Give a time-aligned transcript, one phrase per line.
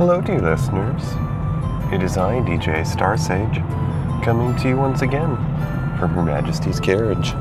[0.00, 1.02] Hello, dear listeners.
[1.92, 3.56] It is I, DJ Star Sage,
[4.24, 5.36] coming to you once again
[5.98, 7.34] from Her Majesty's carriage.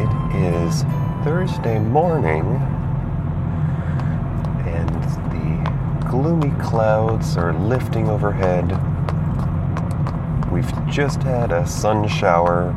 [0.00, 0.82] It is
[1.22, 2.56] Thursday morning,
[4.66, 4.90] and
[5.30, 8.66] the gloomy clouds are lifting overhead.
[10.50, 12.70] We've just had a sun shower,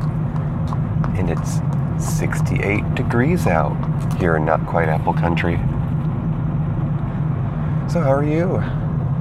[1.16, 1.58] and it's
[1.98, 3.74] 68 degrees out
[4.20, 5.58] here in Not Quite Apple Country.
[7.90, 8.56] So, how are you?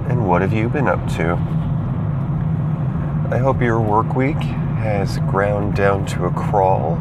[0.09, 1.35] And what have you been up to?
[3.33, 6.95] I hope your work week has ground down to a crawl,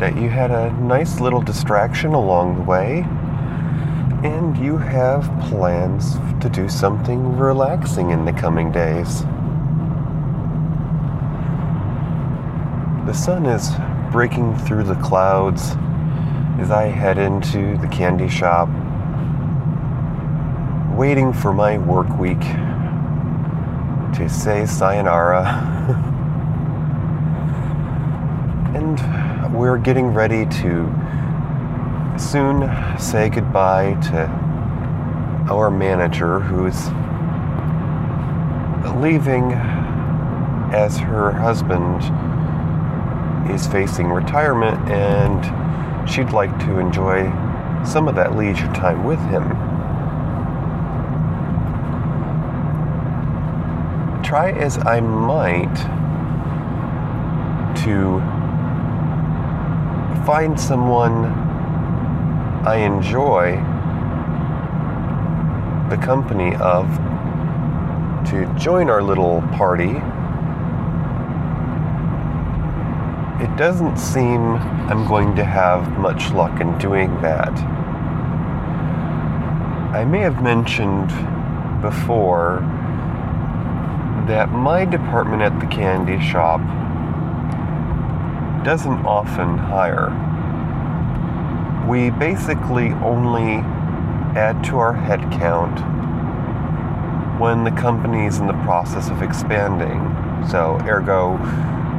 [0.00, 3.04] that you had a nice little distraction along the way,
[4.24, 9.20] and you have plans to do something relaxing in the coming days.
[13.06, 13.70] The sun is
[14.10, 15.76] breaking through the clouds
[16.58, 18.68] as I head into the candy shop,
[20.96, 22.40] waiting for my work week
[24.16, 25.44] to say sayonara.
[28.74, 30.90] and we're getting ready to
[32.18, 32.62] soon
[32.98, 34.24] say goodbye to
[35.52, 36.86] our manager who's
[38.98, 39.52] leaving
[40.72, 42.00] as her husband
[43.50, 47.24] is facing retirement and she'd like to enjoy
[47.84, 49.75] some of that leisure time with him.
[54.26, 55.72] Try as I might
[57.84, 58.18] to
[60.26, 61.26] find someone
[62.66, 63.52] I enjoy
[65.90, 66.88] the company of
[68.30, 70.00] to join our little party
[73.40, 74.56] it doesn't seem
[74.90, 77.52] I'm going to have much luck in doing that.
[79.94, 81.10] I may have mentioned
[81.80, 82.64] before
[84.26, 86.60] that my department at the candy shop
[88.64, 90.10] doesn't often hire.
[91.88, 93.62] We basically only
[94.36, 95.78] add to our head count
[97.40, 100.00] when the company is in the process of expanding.
[100.50, 101.34] So, ergo,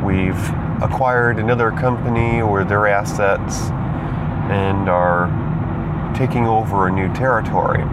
[0.06, 0.50] we've
[0.84, 3.69] acquired another company or their assets
[4.52, 5.28] and are
[6.13, 7.84] taking over a new territory.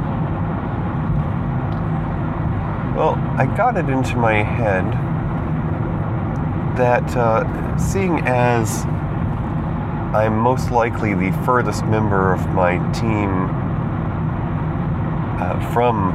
[2.94, 4.84] Well, I got it into my head
[6.78, 8.84] that uh, seeing as
[10.14, 13.48] I'm most likely the furthest member of my team
[15.40, 16.12] uh, from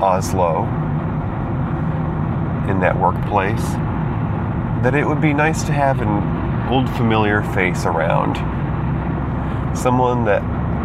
[0.00, 0.62] Oslo
[2.70, 3.72] in that workplace,
[4.84, 8.36] that it would be nice to have an old familiar face around.
[9.76, 10.42] Someone that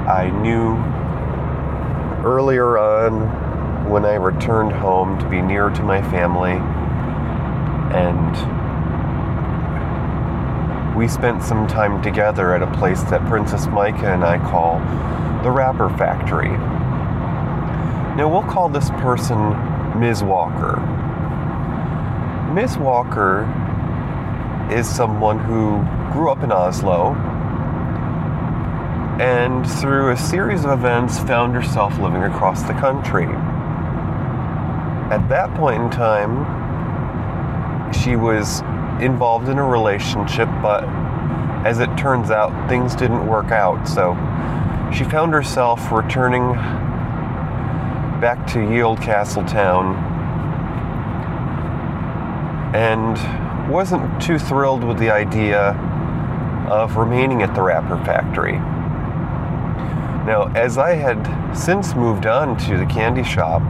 [0.07, 0.75] I knew
[2.27, 3.46] earlier on
[3.89, 6.59] when I returned home to be nearer to my family.
[7.95, 8.35] And
[10.95, 14.79] we spent some time together at a place that Princess Micah and I call
[15.43, 16.49] the Wrapper Factory.
[18.17, 19.37] Now, we'll call this person
[19.99, 20.23] Ms.
[20.23, 20.77] Walker.
[22.53, 22.77] Ms.
[22.77, 23.45] Walker
[24.71, 27.13] is someone who grew up in Oslo
[29.19, 33.27] and through a series of events found herself living across the country.
[35.09, 36.45] At that point in time,
[37.93, 38.59] she was
[39.01, 40.83] involved in a relationship, but
[41.65, 43.87] as it turns out, things didn't work out.
[43.87, 44.15] So
[44.93, 46.53] she found herself returning
[48.19, 49.95] back to Yield Castle Town
[52.75, 55.71] and wasn't too thrilled with the idea
[56.69, 58.59] of remaining at the wrapper factory.
[60.27, 63.61] Now, as I had since moved on to the candy shop,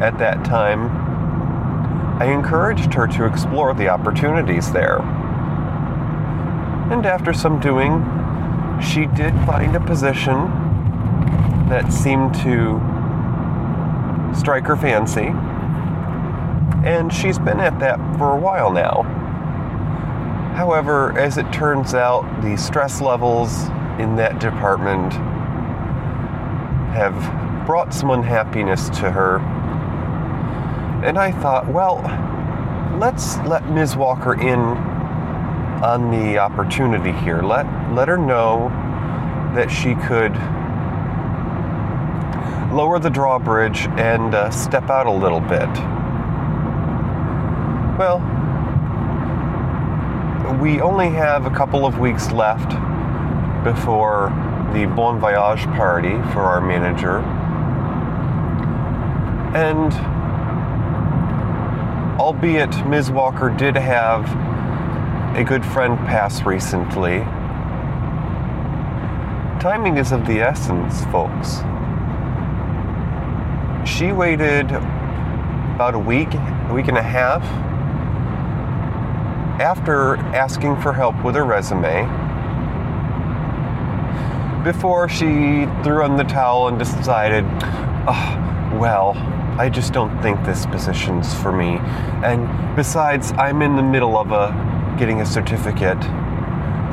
[0.00, 0.90] at that time,
[2.20, 5.00] I encouraged her to explore the opportunities there.
[6.90, 8.04] And after some doing,
[8.80, 10.48] she did find a position
[11.68, 12.80] that seemed to
[14.34, 15.32] strike her fancy
[16.84, 19.02] and she's been at that for a while now.
[20.56, 23.68] However, as it turns out, the stress levels
[23.98, 25.12] in that department
[26.92, 27.14] have
[27.66, 29.38] brought some unhappiness to her.
[31.04, 32.00] And I thought, well,
[32.98, 33.96] let's let Ms.
[33.96, 34.60] Walker in
[35.82, 37.42] on the opportunity here.
[37.42, 38.68] Let let her know
[39.56, 40.32] that she could
[42.72, 45.68] lower the drawbridge and uh, step out a little bit.
[47.98, 48.20] Well,
[50.60, 52.70] we only have a couple of weeks left
[53.64, 54.30] before
[54.72, 57.18] the Bon Voyage party for our manager.
[59.54, 59.92] And
[62.22, 63.10] albeit Ms.
[63.10, 64.24] Walker did have
[65.36, 67.18] a good friend pass recently,
[69.60, 71.62] timing is of the essence, folks.
[73.84, 77.42] She waited about a week, a week and a half
[79.60, 82.04] after asking for help with her resume
[84.62, 87.44] before she threw in the towel and decided,
[88.06, 89.14] oh, well,
[89.58, 91.76] I just don't think this position's for me.
[92.24, 94.50] And besides, I'm in the middle of a
[94.98, 96.02] getting a certificate,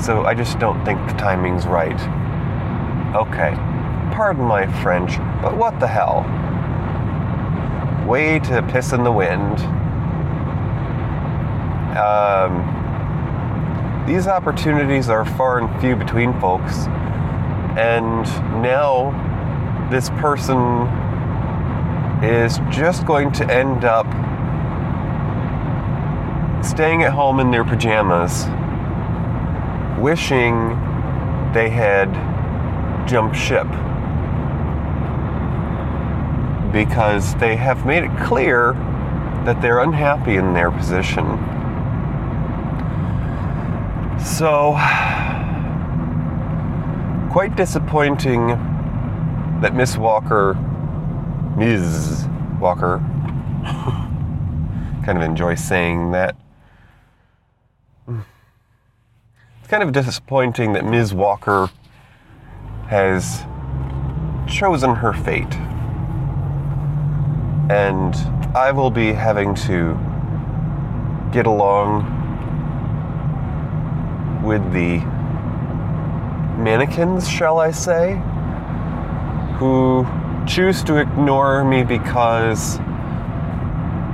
[0.01, 1.99] so I just don't think the timing's right.
[3.15, 3.53] Okay,
[4.13, 6.25] pardon my French, but what the hell?
[8.05, 9.59] Way to piss in the wind.
[11.97, 12.75] Um,
[14.05, 16.87] these opportunities are far and few between, folks.
[17.77, 18.23] And
[18.61, 20.87] now this person
[22.23, 24.05] is just going to end up
[26.63, 28.45] staying at home in their pajamas,
[29.99, 30.69] wishing
[31.53, 32.07] they had
[33.07, 33.67] jumped ship
[36.71, 38.73] because they have made it clear
[39.45, 41.25] that they're unhappy in their position.
[44.19, 44.73] So,
[47.31, 48.47] quite disappointing
[49.61, 50.57] that Miss Walker,
[51.59, 52.25] Ms.
[52.61, 52.99] Walker,
[55.03, 56.37] kind of enjoy saying that.
[58.07, 61.13] It's kind of disappointing that Ms.
[61.13, 61.69] Walker
[62.87, 63.43] has
[64.47, 65.53] chosen her fate.
[67.69, 68.15] And
[68.55, 69.99] I will be having to
[71.33, 72.05] get along
[74.45, 74.99] with the
[76.57, 78.13] mannequins, shall I say,
[79.57, 80.07] who
[80.49, 82.79] choose to ignore me because,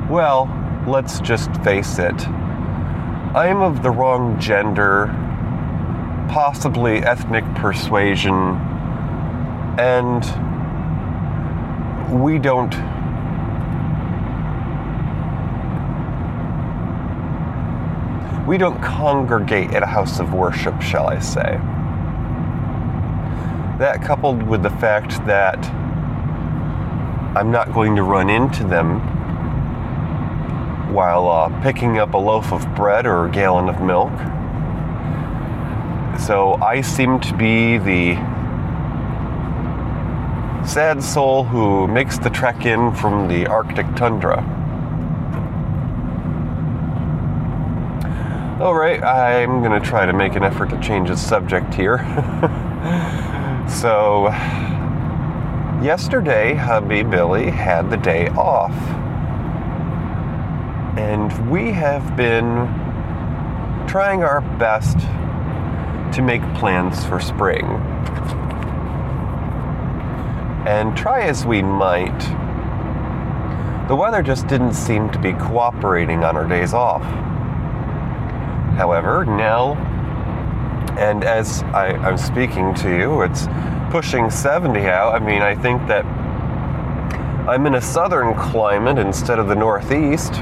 [0.09, 0.49] well,
[0.85, 2.27] let's just face it,
[3.33, 5.07] I am of the wrong gender,
[6.27, 8.33] possibly ethnic persuasion,
[9.79, 10.25] and
[12.21, 12.75] we don't
[18.45, 21.59] we don't congregate at a house of worship, shall I say.
[23.79, 25.59] That coupled with the fact that
[27.35, 29.01] I'm not going to run into them
[30.93, 34.13] while uh, picking up a loaf of bread or a gallon of milk.
[36.17, 38.15] So I seem to be the
[40.65, 44.37] sad soul who makes the trek in from the Arctic tundra.
[48.61, 51.97] All right, I'm going to try to make an effort to change the subject here.
[53.69, 54.29] so,
[55.83, 58.75] yesterday, hubby Billy had the day off.
[60.97, 62.67] And we have been
[63.87, 64.97] trying our best
[66.15, 67.65] to make plans for spring.
[70.65, 72.17] And try as we might,
[73.87, 77.03] the weather just didn't seem to be cooperating on our days off.
[78.75, 79.75] However, now,
[80.97, 83.47] and as I, am speaking to you, it's
[83.95, 85.15] pushing 70 out.
[85.15, 86.03] I mean, I think that
[87.47, 90.33] I'm in a southern climate instead of the northeast.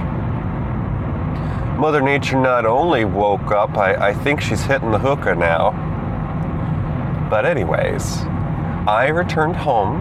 [1.79, 5.69] Mother Nature not only woke up, I, I think she's hitting the hookah now.
[7.29, 8.23] But, anyways,
[8.87, 9.99] I returned home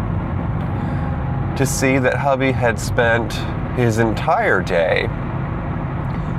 [1.54, 3.34] to see that hubby had spent
[3.76, 5.08] his entire day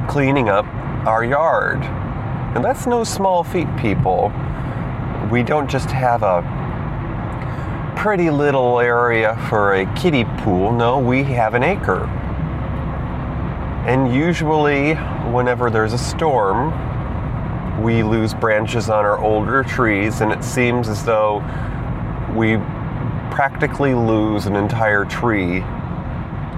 [0.10, 0.65] cleaning up
[1.05, 1.84] our yard.
[2.55, 4.34] And that's no small feat, people.
[5.29, 6.62] We don't just have a
[8.03, 12.03] pretty little area for a kiddie pool, no, we have an acre.
[13.88, 14.95] And usually,
[15.31, 16.74] whenever there's a storm,
[17.81, 21.38] we lose branches on our older trees, and it seems as though
[22.36, 22.57] we
[23.33, 25.62] practically lose an entire tree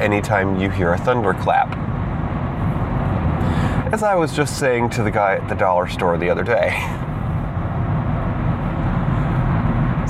[0.01, 1.77] anytime you hear a thunderclap
[3.93, 6.71] as I was just saying to the guy at the dollar store the other day.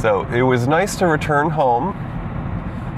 [0.06, 1.94] So it was nice to return home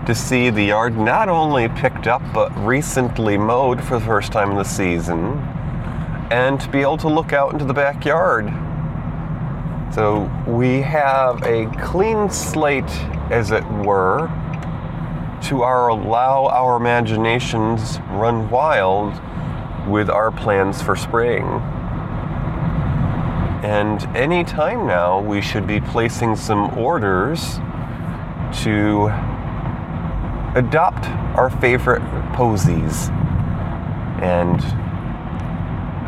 [0.05, 4.51] to see the yard not only picked up but recently mowed for the first time
[4.51, 5.39] in the season
[6.31, 8.47] and to be able to look out into the backyard.
[9.95, 12.91] So we have a clean slate,
[13.31, 14.27] as it were,
[15.43, 19.13] to our allow our imaginations run wild
[19.87, 21.45] with our plans for spring.
[23.67, 27.55] And any time now, we should be placing some orders
[28.63, 29.07] to
[30.55, 31.05] adopt
[31.37, 33.09] our favorite posies
[34.23, 34.61] and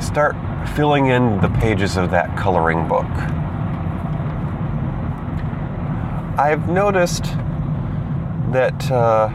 [0.01, 0.37] start
[0.69, 3.11] filling in the pages of that coloring book.
[6.39, 7.25] I've noticed
[8.53, 9.27] that uh,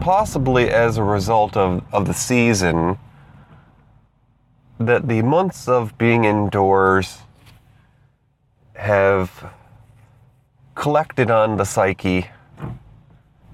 [0.00, 2.96] possibly as a result of, of the season,
[4.78, 7.18] that the months of being indoors
[8.74, 9.52] have
[10.74, 12.26] collected on the psyche,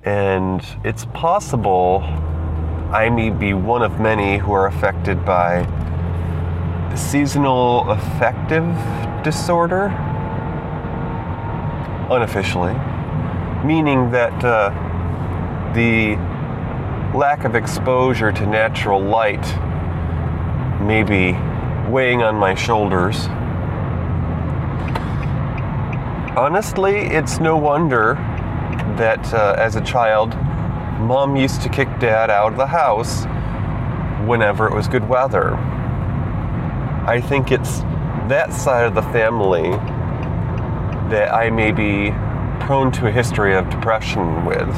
[0.03, 2.03] and it's possible
[2.93, 5.67] I may be one of many who are affected by
[6.97, 8.65] seasonal affective
[9.23, 9.87] disorder,
[12.11, 12.75] unofficially,
[13.65, 14.71] meaning that uh,
[15.75, 16.17] the
[17.17, 19.45] lack of exposure to natural light
[20.91, 21.39] may be
[21.89, 23.27] weighing on my shoulders.
[26.37, 28.15] Honestly, it's no wonder
[28.97, 30.31] that uh, as a child,
[30.99, 33.25] mom used to kick dad out of the house
[34.27, 35.55] whenever it was good weather.
[37.07, 37.83] I think it's
[38.27, 39.71] that side of the family
[41.09, 42.11] that I may be
[42.67, 44.69] prone to a history of depression with.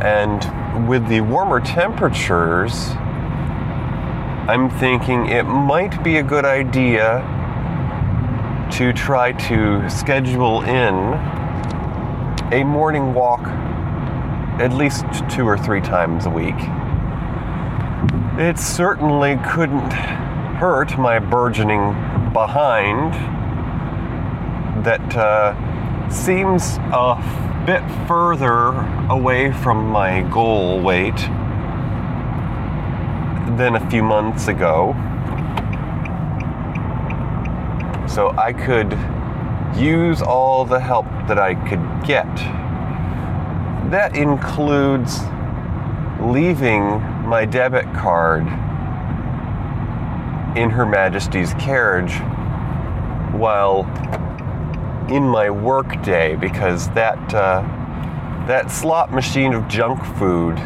[0.00, 2.94] And with the warmer temperatures,
[4.48, 7.18] I'm thinking it might be a good idea
[8.74, 10.94] to try to schedule in
[12.52, 13.40] a morning walk
[14.60, 16.54] at least two or three times a week.
[18.38, 21.92] It certainly couldn't hurt my burgeoning
[22.32, 23.14] behind
[24.84, 28.68] that uh, seems a bit further
[29.10, 31.18] away from my goal weight
[33.56, 34.92] than a few months ago.
[38.06, 38.92] So I could
[39.78, 42.26] use all the help that I could get.
[43.90, 45.20] That includes
[46.20, 48.46] leaving my debit card
[50.56, 52.14] in Her Majesty's carriage
[53.32, 53.84] while
[55.10, 57.60] in my work day because that uh,
[58.46, 60.58] that slot machine of junk food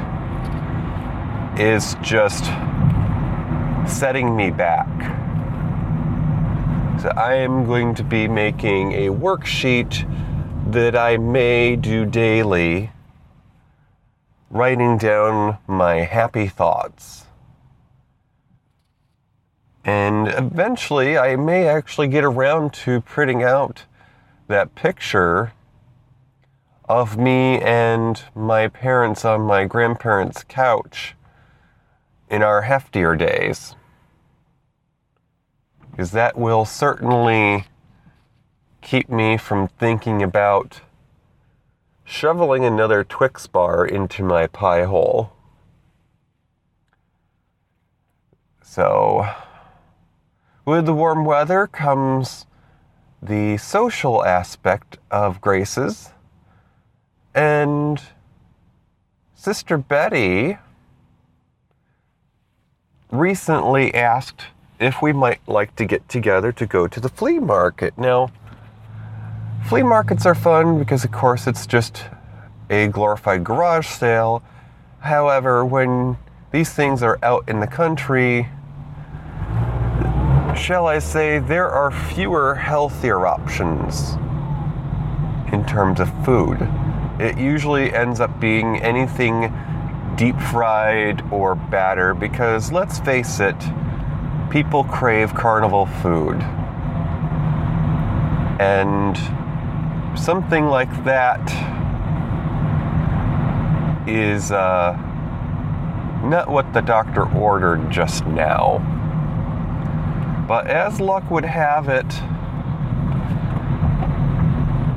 [1.59, 2.45] is just
[3.91, 4.87] setting me back.
[7.03, 10.07] So I am going to be making a worksheet
[10.71, 12.93] that I may do daily,
[14.49, 17.25] writing down my happy thoughts.
[19.85, 23.87] And eventually, I may actually get around to printing out
[24.47, 25.53] that picture
[26.89, 31.15] of me and my parents on my grandparents' couch
[32.29, 33.75] in our heftier days.
[36.01, 37.67] Because that will certainly
[38.81, 40.81] keep me from thinking about
[42.05, 45.35] shoveling another Twix bar into my pie hole.
[48.63, 49.29] So,
[50.65, 52.47] with the warm weather comes
[53.21, 56.13] the social aspect of Grace's.
[57.35, 58.01] And
[59.35, 60.57] Sister Betty
[63.13, 64.47] recently asked
[64.81, 67.97] if we might like to get together to go to the flea market.
[67.99, 68.33] Now,
[69.69, 72.05] flea markets are fun because, of course, it's just
[72.71, 74.43] a glorified garage sale.
[75.01, 76.17] However, when
[76.51, 78.49] these things are out in the country,
[80.57, 84.15] shall I say, there are fewer healthier options
[85.53, 86.59] in terms of food.
[87.21, 89.53] It usually ends up being anything
[90.17, 93.57] deep fried or batter because let's face it,
[94.51, 96.41] people crave carnival food.
[98.61, 99.17] And
[100.19, 101.41] something like that
[104.09, 104.93] is uh,
[106.25, 108.79] not what the doctor ordered just now.
[110.49, 112.13] But as luck would have it,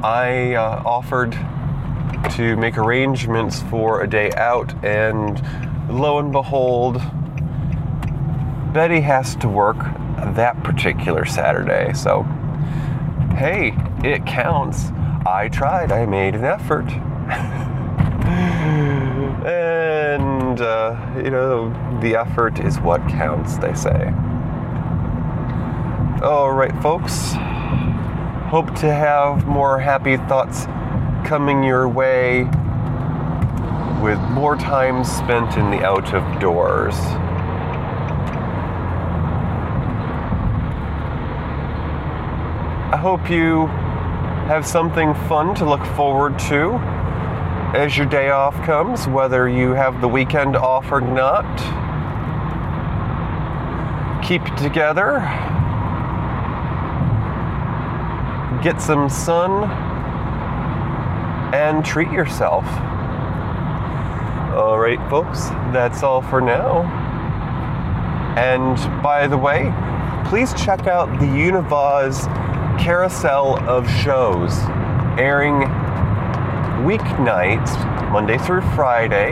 [0.04, 1.38] I uh, offered
[2.32, 5.40] to make arrangements for a day out, and
[5.90, 7.02] lo and behold,
[8.74, 9.78] Betty has to work
[10.34, 11.94] that particular Saturday.
[11.94, 12.24] So,
[13.38, 14.90] hey, it counts.
[15.28, 16.90] I tried, I made an effort.
[19.46, 21.70] and, uh, you know,
[22.02, 24.12] the effort is what counts, they say.
[26.24, 27.34] All right, folks.
[28.50, 30.66] Hope to have more happy thoughts
[31.28, 32.46] coming your way
[34.02, 36.96] with more time spent in the out of doors.
[43.04, 43.68] Hope you
[44.48, 46.72] have something fun to look forward to
[47.76, 51.44] as your day off comes, whether you have the weekend off or not.
[54.24, 55.20] Keep it together.
[58.64, 59.70] Get some sun
[61.54, 62.64] and treat yourself.
[64.56, 66.84] All right, folks, that's all for now.
[68.38, 69.74] And by the way,
[70.30, 72.43] please check out the Univaz
[72.78, 74.58] carousel of shows
[75.18, 75.62] airing
[76.84, 77.72] weeknights,
[78.12, 79.32] Monday through Friday,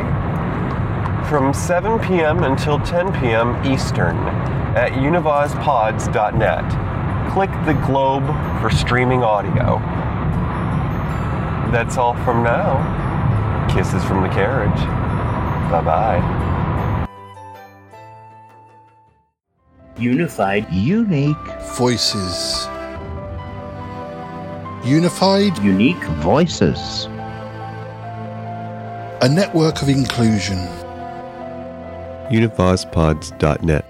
[1.28, 2.44] from 7 p.m.
[2.44, 3.62] until 10 p.m.
[3.66, 4.16] Eastern
[4.76, 7.32] at univazpods.net.
[7.32, 8.26] Click the globe
[8.62, 9.80] for streaming audio.
[11.72, 13.68] That's all from now.
[13.74, 14.80] Kisses from the carriage.
[15.72, 16.38] Bye bye.
[19.98, 21.38] Unified, Unique,
[21.78, 22.68] Voices.
[24.84, 27.08] Unified, unique, voices.
[29.22, 30.58] a network of inclusion.
[32.32, 33.86] univazpods.net.